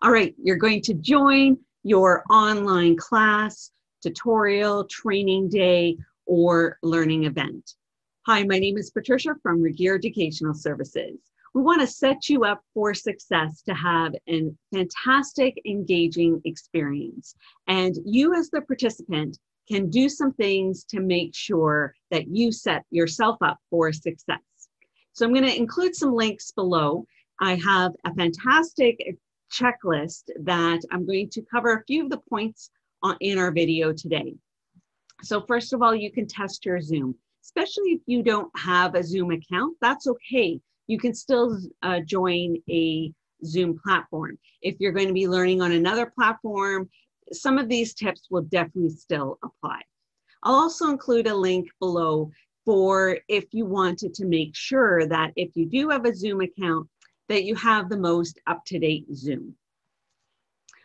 All 0.00 0.12
right, 0.12 0.32
you're 0.40 0.54
going 0.54 0.80
to 0.82 0.94
join 0.94 1.58
your 1.82 2.22
online 2.30 2.96
class, 2.96 3.72
tutorial, 4.00 4.84
training 4.84 5.48
day, 5.48 5.96
or 6.24 6.78
learning 6.84 7.24
event. 7.24 7.74
Hi, 8.26 8.44
my 8.44 8.60
name 8.60 8.78
is 8.78 8.92
Patricia 8.92 9.34
from 9.42 9.60
Regier 9.60 9.96
Educational 9.96 10.54
Services. 10.54 11.18
We 11.52 11.62
want 11.62 11.80
to 11.80 11.86
set 11.88 12.28
you 12.28 12.44
up 12.44 12.62
for 12.74 12.94
success 12.94 13.60
to 13.62 13.74
have 13.74 14.14
a 14.28 14.44
fantastic, 14.72 15.60
engaging 15.66 16.42
experience. 16.44 17.34
And 17.66 17.96
you, 18.04 18.34
as 18.36 18.50
the 18.50 18.60
participant, 18.60 19.36
can 19.68 19.90
do 19.90 20.08
some 20.08 20.32
things 20.34 20.84
to 20.90 21.00
make 21.00 21.34
sure 21.34 21.92
that 22.12 22.28
you 22.28 22.52
set 22.52 22.84
yourself 22.92 23.36
up 23.42 23.58
for 23.68 23.92
success. 23.92 24.38
So 25.12 25.26
I'm 25.26 25.34
going 25.34 25.44
to 25.44 25.56
include 25.56 25.96
some 25.96 26.14
links 26.14 26.52
below. 26.52 27.04
I 27.40 27.56
have 27.56 27.94
a 28.04 28.14
fantastic 28.14 29.18
checklist 29.52 30.30
that 30.42 30.80
I'm 30.90 31.06
going 31.06 31.30
to 31.30 31.42
cover 31.42 31.74
a 31.74 31.84
few 31.84 32.04
of 32.04 32.10
the 32.10 32.20
points 32.28 32.70
on, 33.02 33.16
in 33.20 33.38
our 33.38 33.50
video 33.50 33.92
today. 33.92 34.34
So 35.22 35.40
first 35.40 35.72
of 35.72 35.82
all, 35.82 35.94
you 35.94 36.12
can 36.12 36.26
test 36.26 36.64
your 36.64 36.80
Zoom, 36.80 37.14
especially 37.44 37.92
if 37.92 38.00
you 38.06 38.22
don't 38.22 38.50
have 38.56 38.94
a 38.94 39.02
Zoom 39.02 39.30
account, 39.32 39.76
that's 39.80 40.06
okay. 40.06 40.60
You 40.86 40.98
can 40.98 41.14
still 41.14 41.58
uh, 41.82 42.00
join 42.00 42.56
a 42.70 43.12
Zoom 43.44 43.78
platform. 43.84 44.38
If 44.62 44.76
you're 44.78 44.92
going 44.92 45.08
to 45.08 45.14
be 45.14 45.28
learning 45.28 45.60
on 45.60 45.72
another 45.72 46.06
platform, 46.06 46.88
some 47.32 47.58
of 47.58 47.68
these 47.68 47.94
tips 47.94 48.28
will 48.30 48.42
definitely 48.42 48.90
still 48.90 49.38
apply. 49.44 49.80
I'll 50.42 50.54
also 50.54 50.88
include 50.88 51.26
a 51.26 51.34
link 51.34 51.68
below 51.80 52.30
for 52.64 53.18
if 53.28 53.46
you 53.52 53.66
wanted 53.66 54.14
to 54.14 54.26
make 54.26 54.54
sure 54.54 55.06
that 55.06 55.32
if 55.36 55.50
you 55.56 55.66
do 55.66 55.88
have 55.88 56.04
a 56.04 56.14
Zoom 56.14 56.42
account, 56.42 56.88
that 57.28 57.44
you 57.44 57.54
have 57.54 57.88
the 57.88 57.96
most 57.96 58.38
up-to-date 58.46 59.06
Zoom. 59.14 59.54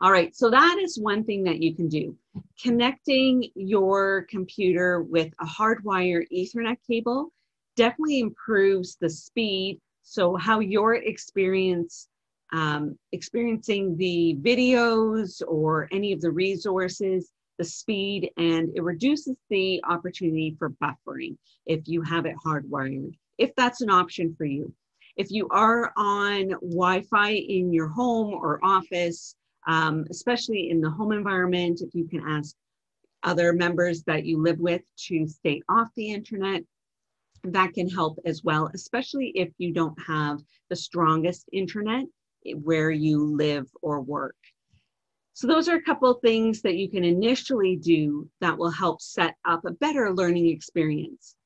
All 0.00 0.10
right, 0.10 0.34
so 0.34 0.50
that 0.50 0.78
is 0.78 0.98
one 0.98 1.24
thing 1.24 1.44
that 1.44 1.62
you 1.62 1.74
can 1.74 1.88
do. 1.88 2.16
Connecting 2.60 3.48
your 3.54 4.26
computer 4.28 5.02
with 5.02 5.32
a 5.40 5.46
hardwire 5.46 6.24
ethernet 6.32 6.76
cable 6.86 7.32
definitely 7.76 8.20
improves 8.20 8.96
the 9.00 9.08
speed. 9.08 9.80
So 10.02 10.36
how 10.36 10.60
your 10.60 10.94
experience 10.94 12.08
um, 12.52 12.98
experiencing 13.12 13.96
the 13.96 14.36
videos 14.40 15.42
or 15.46 15.88
any 15.90 16.12
of 16.12 16.20
the 16.20 16.30
resources, 16.30 17.30
the 17.58 17.64
speed, 17.64 18.30
and 18.36 18.70
it 18.76 18.82
reduces 18.82 19.36
the 19.50 19.82
opportunity 19.88 20.54
for 20.58 20.70
buffering 20.70 21.36
if 21.66 21.88
you 21.88 22.02
have 22.02 22.26
it 22.26 22.36
hardwired, 22.44 23.16
if 23.38 23.54
that's 23.56 23.80
an 23.80 23.90
option 23.90 24.34
for 24.36 24.44
you. 24.44 24.72
If 25.16 25.30
you 25.30 25.48
are 25.50 25.92
on 25.96 26.48
Wi-Fi 26.60 27.30
in 27.30 27.72
your 27.72 27.88
home 27.88 28.34
or 28.34 28.58
office, 28.64 29.36
um, 29.66 30.04
especially 30.10 30.70
in 30.70 30.80
the 30.80 30.90
home 30.90 31.12
environment, 31.12 31.80
if 31.82 31.94
you 31.94 32.06
can 32.06 32.20
ask 32.26 32.54
other 33.22 33.52
members 33.52 34.02
that 34.04 34.24
you 34.24 34.42
live 34.42 34.58
with 34.58 34.82
to 35.06 35.26
stay 35.26 35.62
off 35.68 35.88
the 35.96 36.12
internet, 36.12 36.62
that 37.44 37.74
can 37.74 37.88
help 37.88 38.18
as 38.24 38.42
well, 38.42 38.70
especially 38.74 39.28
if 39.34 39.50
you 39.58 39.72
don't 39.72 39.98
have 40.00 40.40
the 40.70 40.76
strongest 40.76 41.48
internet 41.52 42.06
where 42.62 42.90
you 42.90 43.36
live 43.36 43.66
or 43.82 44.00
work. 44.00 44.36
So 45.34 45.46
those 45.46 45.68
are 45.68 45.76
a 45.76 45.82
couple 45.82 46.12
things 46.14 46.62
that 46.62 46.76
you 46.76 46.88
can 46.88 47.04
initially 47.04 47.76
do 47.76 48.28
that 48.40 48.56
will 48.56 48.70
help 48.70 49.00
set 49.00 49.36
up 49.44 49.64
a 49.64 49.72
better 49.72 50.12
learning 50.12 50.48
experience. 50.48 51.36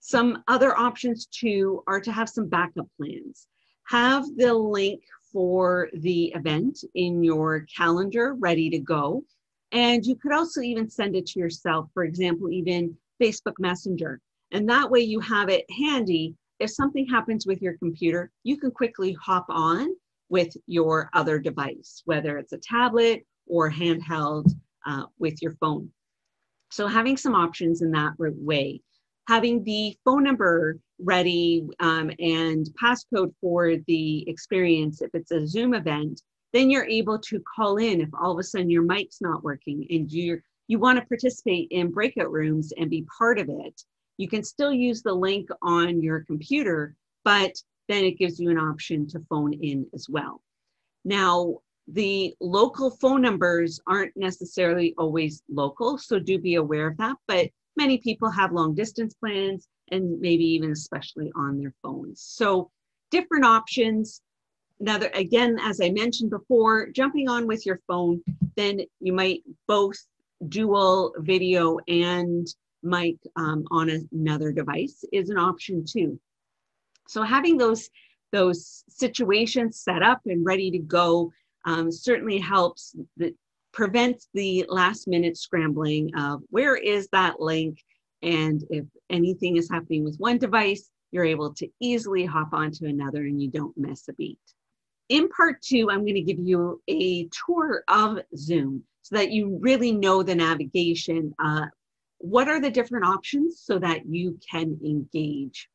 Some 0.00 0.42
other 0.48 0.76
options 0.76 1.26
too 1.26 1.82
are 1.86 2.00
to 2.00 2.12
have 2.12 2.28
some 2.28 2.48
backup 2.48 2.88
plans. 2.96 3.46
Have 3.88 4.24
the 4.36 4.54
link 4.54 5.02
for 5.32 5.88
the 5.92 6.26
event 6.34 6.84
in 6.94 7.22
your 7.22 7.66
calendar 7.74 8.34
ready 8.34 8.70
to 8.70 8.78
go. 8.78 9.24
And 9.72 10.04
you 10.04 10.16
could 10.16 10.32
also 10.32 10.60
even 10.60 10.88
send 10.88 11.16
it 11.16 11.26
to 11.26 11.40
yourself, 11.40 11.90
for 11.92 12.04
example, 12.04 12.50
even 12.50 12.96
Facebook 13.20 13.58
Messenger. 13.58 14.20
And 14.52 14.68
that 14.68 14.90
way 14.90 15.00
you 15.00 15.20
have 15.20 15.48
it 15.50 15.66
handy. 15.70 16.34
If 16.58 16.70
something 16.70 17.06
happens 17.06 17.46
with 17.46 17.60
your 17.60 17.76
computer, 17.78 18.30
you 18.44 18.56
can 18.56 18.70
quickly 18.70 19.12
hop 19.20 19.46
on 19.48 19.88
with 20.30 20.56
your 20.66 21.10
other 21.14 21.38
device, 21.38 22.02
whether 22.04 22.38
it's 22.38 22.52
a 22.52 22.58
tablet 22.58 23.26
or 23.46 23.70
handheld 23.70 24.50
uh, 24.86 25.04
with 25.18 25.40
your 25.42 25.52
phone. 25.52 25.90
So 26.70 26.86
having 26.86 27.16
some 27.16 27.34
options 27.34 27.82
in 27.82 27.90
that 27.92 28.14
way 28.18 28.80
having 29.28 29.62
the 29.64 29.94
phone 30.06 30.24
number 30.24 30.78
ready 30.98 31.62
um, 31.80 32.10
and 32.18 32.70
passcode 32.82 33.30
for 33.42 33.76
the 33.86 34.26
experience 34.26 35.02
if 35.02 35.10
it's 35.12 35.32
a 35.32 35.46
Zoom 35.46 35.74
event, 35.74 36.22
then 36.54 36.70
you're 36.70 36.86
able 36.86 37.18
to 37.18 37.38
call 37.54 37.76
in 37.76 38.00
if 38.00 38.08
all 38.18 38.32
of 38.32 38.38
a 38.38 38.42
sudden 38.42 38.70
your 38.70 38.82
mic's 38.82 39.20
not 39.20 39.44
working 39.44 39.86
and 39.90 40.10
you're, 40.10 40.42
you 40.66 40.78
want 40.78 40.98
to 40.98 41.04
participate 41.04 41.68
in 41.70 41.90
breakout 41.90 42.32
rooms 42.32 42.72
and 42.78 42.88
be 42.88 43.04
part 43.18 43.38
of 43.38 43.50
it. 43.50 43.82
You 44.16 44.28
can 44.28 44.42
still 44.42 44.72
use 44.72 45.02
the 45.02 45.12
link 45.12 45.50
on 45.60 46.02
your 46.02 46.20
computer, 46.20 46.96
but 47.22 47.52
then 47.86 48.04
it 48.04 48.18
gives 48.18 48.40
you 48.40 48.50
an 48.50 48.58
option 48.58 49.06
to 49.08 49.20
phone 49.28 49.52
in 49.52 49.86
as 49.92 50.08
well. 50.08 50.40
Now, 51.04 51.58
the 51.86 52.34
local 52.40 52.90
phone 52.90 53.20
numbers 53.20 53.78
aren't 53.86 54.16
necessarily 54.16 54.94
always 54.96 55.42
local, 55.50 55.98
so 55.98 56.18
do 56.18 56.38
be 56.38 56.54
aware 56.54 56.86
of 56.86 56.96
that, 56.96 57.16
but 57.26 57.50
many 57.78 57.96
people 57.98 58.30
have 58.30 58.52
long 58.52 58.74
distance 58.74 59.14
plans 59.14 59.68
and 59.90 60.20
maybe 60.20 60.44
even 60.44 60.70
especially 60.72 61.32
on 61.34 61.58
their 61.58 61.72
phones. 61.82 62.20
So 62.20 62.70
different 63.10 63.46
options. 63.46 64.20
Now, 64.80 65.00
again, 65.14 65.58
as 65.62 65.80
I 65.80 65.90
mentioned 65.90 66.30
before, 66.30 66.88
jumping 66.88 67.28
on 67.28 67.46
with 67.46 67.64
your 67.64 67.80
phone, 67.86 68.22
then 68.56 68.80
you 69.00 69.14
might 69.14 69.42
both 69.66 69.96
dual 70.48 71.14
video 71.18 71.78
and 71.88 72.46
mic 72.82 73.16
um, 73.36 73.64
on 73.70 73.90
another 74.12 74.52
device 74.52 75.04
is 75.12 75.30
an 75.30 75.38
option 75.38 75.84
too. 75.84 76.20
So 77.08 77.22
having 77.22 77.56
those, 77.56 77.88
those 78.32 78.84
situations 78.88 79.80
set 79.80 80.02
up 80.02 80.20
and 80.26 80.44
ready 80.44 80.70
to 80.70 80.78
go 80.78 81.32
um, 81.64 81.90
certainly 81.90 82.38
helps 82.38 82.94
the, 83.16 83.34
prevents 83.72 84.28
the 84.34 84.64
last 84.68 85.08
minute 85.08 85.36
scrambling 85.36 86.10
of 86.16 86.42
where 86.50 86.76
is 86.76 87.08
that 87.12 87.40
link 87.40 87.78
and 88.22 88.64
if 88.70 88.84
anything 89.10 89.56
is 89.56 89.70
happening 89.70 90.04
with 90.04 90.16
one 90.18 90.38
device, 90.38 90.90
you're 91.10 91.24
able 91.24 91.54
to 91.54 91.68
easily 91.80 92.24
hop 92.24 92.52
onto 92.52 92.86
another 92.86 93.22
and 93.22 93.40
you 93.40 93.48
don't 93.48 93.76
miss 93.76 94.08
a 94.08 94.12
beat. 94.14 94.38
In 95.08 95.28
part 95.28 95.62
two, 95.62 95.90
I'm 95.90 96.02
going 96.02 96.14
to 96.14 96.20
give 96.20 96.38
you 96.38 96.82
a 96.88 97.28
tour 97.46 97.82
of 97.88 98.18
Zoom 98.36 98.82
so 99.02 99.16
that 99.16 99.30
you 99.30 99.58
really 99.60 99.92
know 99.92 100.22
the 100.22 100.34
navigation. 100.34 101.34
Uh, 101.38 101.66
what 102.18 102.48
are 102.48 102.60
the 102.60 102.70
different 102.70 103.06
options 103.06 103.62
so 103.64 103.78
that 103.78 104.04
you 104.06 104.38
can 104.50 104.78
engage 104.84 105.68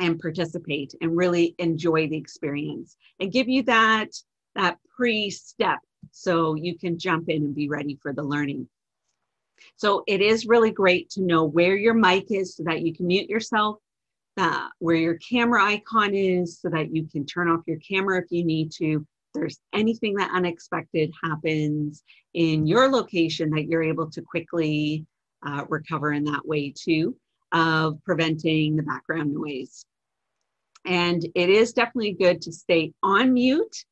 and 0.00 0.18
participate 0.18 0.94
and 1.00 1.16
really 1.16 1.54
enjoy 1.58 2.08
the 2.08 2.16
experience 2.16 2.96
and 3.20 3.32
give 3.32 3.48
you 3.48 3.62
that, 3.64 4.08
that 4.54 4.78
pre-step 4.96 5.78
so 6.10 6.54
you 6.54 6.78
can 6.78 6.98
jump 6.98 7.28
in 7.28 7.44
and 7.44 7.54
be 7.54 7.68
ready 7.68 7.98
for 8.00 8.12
the 8.12 8.22
learning. 8.22 8.68
So 9.76 10.04
it 10.06 10.20
is 10.20 10.46
really 10.46 10.70
great 10.70 11.10
to 11.10 11.22
know 11.22 11.44
where 11.44 11.76
your 11.76 11.94
mic 11.94 12.30
is 12.30 12.56
so 12.56 12.62
that 12.64 12.82
you 12.82 12.94
can 12.94 13.06
mute 13.06 13.28
yourself, 13.28 13.78
uh, 14.36 14.68
where 14.78 14.96
your 14.96 15.16
camera 15.16 15.64
icon 15.64 16.14
is 16.14 16.60
so 16.60 16.68
that 16.70 16.94
you 16.94 17.06
can 17.06 17.26
turn 17.26 17.48
off 17.48 17.60
your 17.66 17.78
camera 17.78 18.18
if 18.18 18.30
you 18.30 18.44
need 18.44 18.70
to. 18.72 19.06
There's 19.34 19.60
anything 19.72 20.14
that 20.14 20.30
unexpected 20.32 21.12
happens 21.22 22.02
in 22.34 22.66
your 22.66 22.88
location 22.88 23.50
that 23.50 23.66
you're 23.66 23.82
able 23.82 24.10
to 24.10 24.22
quickly 24.22 25.04
uh, 25.46 25.64
recover 25.68 26.12
in 26.12 26.24
that 26.24 26.46
way 26.46 26.72
too, 26.76 27.16
of 27.52 28.02
preventing 28.04 28.76
the 28.76 28.82
background 28.82 29.32
noise. 29.32 29.84
And 30.84 31.24
it 31.34 31.50
is 31.50 31.72
definitely 31.72 32.14
good 32.14 32.40
to 32.42 32.52
stay 32.52 32.92
on 33.02 33.34
mute 33.34 33.84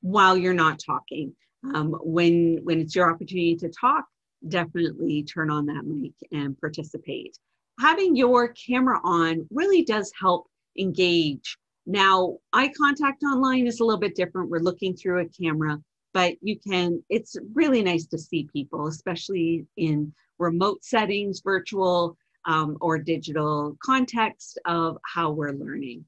while 0.00 0.36
you're 0.36 0.54
not 0.54 0.78
talking. 0.84 1.34
Um, 1.72 1.96
when, 2.02 2.60
when 2.64 2.80
it's 2.80 2.94
your 2.94 3.10
opportunity 3.10 3.56
to 3.56 3.68
talk, 3.68 4.04
definitely 4.48 5.22
turn 5.22 5.50
on 5.50 5.66
that 5.66 5.84
mic 5.86 6.12
and 6.32 6.58
participate. 6.60 7.38
Having 7.80 8.16
your 8.16 8.48
camera 8.48 9.00
on 9.02 9.46
really 9.50 9.82
does 9.84 10.12
help 10.20 10.46
engage. 10.78 11.56
Now, 11.86 12.38
eye 12.52 12.72
contact 12.76 13.22
online 13.22 13.66
is 13.66 13.80
a 13.80 13.84
little 13.84 14.00
bit 14.00 14.14
different. 14.14 14.50
We're 14.50 14.58
looking 14.58 14.94
through 14.94 15.20
a 15.20 15.28
camera, 15.28 15.78
but 16.12 16.34
you 16.40 16.58
can, 16.58 17.02
it's 17.08 17.36
really 17.54 17.82
nice 17.82 18.06
to 18.06 18.18
see 18.18 18.48
people, 18.52 18.86
especially 18.86 19.66
in 19.76 20.12
remote 20.38 20.84
settings, 20.84 21.40
virtual 21.40 22.16
um, 22.46 22.76
or 22.80 22.98
digital 22.98 23.76
context 23.82 24.58
of 24.66 24.98
how 25.04 25.30
we're 25.30 25.52
learning. 25.52 26.04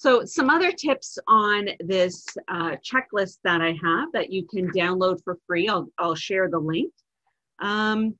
So 0.00 0.24
some 0.24 0.48
other 0.48 0.70
tips 0.70 1.18
on 1.26 1.70
this 1.80 2.24
uh, 2.46 2.76
checklist 2.76 3.38
that 3.42 3.60
I 3.60 3.76
have 3.82 4.12
that 4.12 4.30
you 4.30 4.46
can 4.46 4.70
download 4.70 5.18
for 5.24 5.36
free. 5.44 5.66
I'll, 5.66 5.88
I'll 5.98 6.14
share 6.14 6.48
the 6.48 6.60
link. 6.60 6.92
Um, 7.58 8.14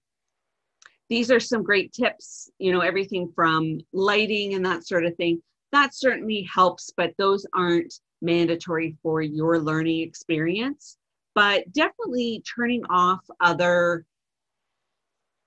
these 1.08 1.30
are 1.30 1.38
some 1.38 1.62
great 1.62 1.92
tips, 1.92 2.50
you 2.58 2.72
know, 2.72 2.80
everything 2.80 3.30
from 3.32 3.78
lighting 3.92 4.54
and 4.54 4.66
that 4.66 4.88
sort 4.88 5.06
of 5.06 5.14
thing. 5.14 5.40
That 5.70 5.94
certainly 5.94 6.48
helps, 6.52 6.90
but 6.96 7.12
those 7.16 7.46
aren't 7.54 7.94
mandatory 8.22 8.96
for 9.00 9.22
your 9.22 9.60
learning 9.60 10.00
experience, 10.00 10.96
but 11.36 11.72
definitely 11.72 12.42
turning 12.56 12.82
off 12.90 13.20
other 13.38 14.04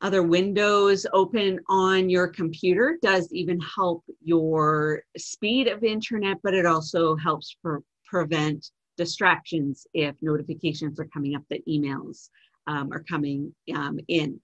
other 0.01 0.24
windows 0.24 1.06
open 1.13 1.59
on 1.69 2.09
your 2.09 2.27
computer 2.27 2.98
does 3.01 3.31
even 3.31 3.59
help 3.59 4.03
your 4.24 5.03
speed 5.18 5.68
of 5.68 5.83
internet, 5.83 6.38
but 6.44 6.53
it 6.53 6.65
also 6.65 7.15
helps 7.15 7.56
for 7.62 7.83
prevent 8.06 8.71
distractions 8.98 9.88
if 9.94 10.15
notifications 10.21 11.00
are 11.00 11.06
coming 11.06 11.36
up 11.36 11.44
that 11.50 11.65
emails 11.68 12.30
um, 12.68 12.92
are 12.92 13.03
coming 13.03 13.53
um, 13.75 14.00
in. 14.07 14.39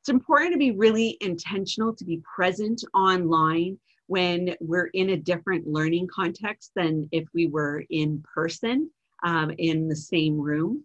It's 0.00 0.08
important 0.08 0.52
to 0.52 0.58
be 0.58 0.72
really 0.72 1.16
intentional 1.20 1.94
to 1.94 2.04
be 2.04 2.20
present 2.36 2.84
online 2.94 3.78
when 4.06 4.54
we're 4.60 4.90
in 4.94 5.10
a 5.10 5.16
different 5.16 5.66
learning 5.66 6.08
context 6.14 6.72
than 6.76 7.08
if 7.10 7.24
we 7.34 7.46
were 7.46 7.84
in 7.90 8.22
person 8.32 8.90
um, 9.24 9.50
in 9.58 9.88
the 9.88 9.96
same 9.96 10.38
room. 10.38 10.84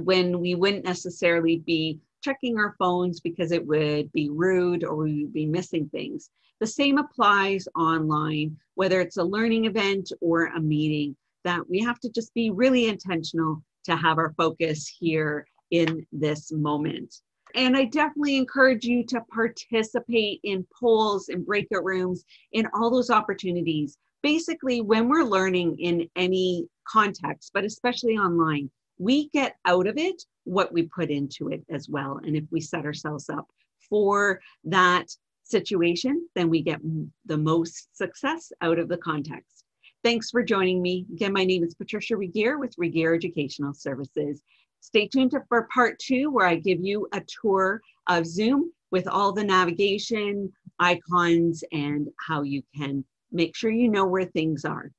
When 0.00 0.40
we 0.40 0.54
wouldn't 0.54 0.84
necessarily 0.84 1.58
be 1.58 1.98
checking 2.22 2.58
our 2.58 2.74
phones 2.78 3.20
because 3.20 3.52
it 3.52 3.66
would 3.66 4.10
be 4.12 4.30
rude 4.30 4.84
or 4.84 4.96
we 4.96 5.24
would 5.24 5.32
be 5.32 5.46
missing 5.46 5.88
things. 5.88 6.30
The 6.60 6.66
same 6.66 6.98
applies 6.98 7.66
online, 7.76 8.56
whether 8.74 9.00
it's 9.00 9.16
a 9.16 9.24
learning 9.24 9.64
event 9.64 10.12
or 10.20 10.46
a 10.46 10.60
meeting, 10.60 11.16
that 11.44 11.68
we 11.68 11.80
have 11.80 11.98
to 12.00 12.10
just 12.10 12.32
be 12.34 12.50
really 12.50 12.86
intentional 12.88 13.62
to 13.84 13.96
have 13.96 14.18
our 14.18 14.32
focus 14.36 14.86
here 14.86 15.46
in 15.72 16.06
this 16.12 16.52
moment. 16.52 17.12
And 17.54 17.76
I 17.76 17.84
definitely 17.84 18.36
encourage 18.36 18.84
you 18.84 19.04
to 19.06 19.20
participate 19.32 20.40
in 20.44 20.66
polls 20.78 21.28
and 21.28 21.44
breakout 21.44 21.84
rooms 21.84 22.24
in 22.52 22.66
all 22.74 22.90
those 22.90 23.10
opportunities. 23.10 23.98
Basically, 24.22 24.80
when 24.80 25.08
we're 25.08 25.24
learning 25.24 25.76
in 25.78 26.08
any 26.16 26.66
context, 26.88 27.50
but 27.52 27.64
especially 27.64 28.16
online, 28.16 28.70
we 29.02 29.28
get 29.30 29.56
out 29.64 29.88
of 29.88 29.98
it 29.98 30.22
what 30.44 30.72
we 30.72 30.84
put 30.84 31.10
into 31.10 31.48
it 31.48 31.64
as 31.68 31.88
well. 31.88 32.20
And 32.24 32.36
if 32.36 32.44
we 32.52 32.60
set 32.60 32.84
ourselves 32.84 33.28
up 33.28 33.48
for 33.88 34.40
that 34.64 35.08
situation, 35.42 36.28
then 36.36 36.48
we 36.48 36.62
get 36.62 36.80
the 37.26 37.36
most 37.36 37.96
success 37.96 38.52
out 38.60 38.78
of 38.78 38.88
the 38.88 38.96
context. 38.96 39.64
Thanks 40.04 40.30
for 40.30 40.42
joining 40.42 40.80
me. 40.80 41.06
Again, 41.12 41.32
my 41.32 41.44
name 41.44 41.64
is 41.64 41.74
Patricia 41.74 42.16
Regier 42.16 42.58
with 42.58 42.74
Regier 42.78 43.14
Educational 43.14 43.74
Services. 43.74 44.40
Stay 44.80 45.08
tuned 45.08 45.34
for 45.48 45.68
part 45.74 45.98
two, 45.98 46.30
where 46.30 46.46
I 46.46 46.56
give 46.56 46.80
you 46.80 47.08
a 47.12 47.22
tour 47.42 47.80
of 48.08 48.26
Zoom 48.26 48.72
with 48.92 49.08
all 49.08 49.32
the 49.32 49.44
navigation, 49.44 50.52
icons, 50.78 51.64
and 51.72 52.08
how 52.18 52.42
you 52.42 52.62
can 52.76 53.04
make 53.32 53.56
sure 53.56 53.70
you 53.70 53.88
know 53.88 54.06
where 54.06 54.26
things 54.26 54.64
are. 54.64 54.92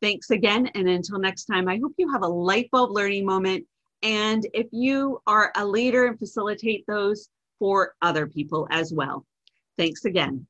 Thanks 0.00 0.30
again, 0.30 0.68
and 0.74 0.88
until 0.88 1.18
next 1.18 1.44
time, 1.44 1.68
I 1.68 1.78
hope 1.82 1.92
you 1.98 2.10
have 2.12 2.22
a 2.22 2.28
light 2.28 2.70
bulb 2.70 2.90
learning 2.90 3.26
moment. 3.26 3.64
And 4.02 4.46
if 4.54 4.66
you 4.70 5.20
are 5.26 5.52
a 5.56 5.66
leader 5.66 6.06
and 6.06 6.18
facilitate 6.18 6.84
those 6.86 7.28
for 7.58 7.94
other 8.02 8.26
people 8.26 8.68
as 8.70 8.92
well. 8.92 9.26
Thanks 9.76 10.04
again. 10.04 10.46